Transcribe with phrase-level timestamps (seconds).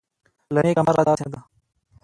[0.53, 1.39] له نیکه مرغه داسې نه ده